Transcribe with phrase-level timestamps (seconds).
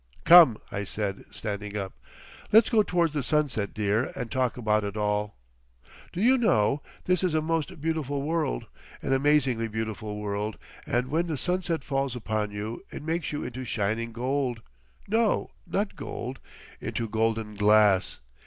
[0.23, 1.93] "Come!" I said, standing up;
[2.51, 5.37] "let's go towards the sunset, dear, and talk about it all.
[6.11, 8.65] Do you know—this is a most beautiful world,
[9.03, 13.63] an amazingly beautiful world, and when the sunset falls upon you it makes you into
[13.63, 14.63] shining gold.
[15.07, 18.21] No, not gold—into golden glass....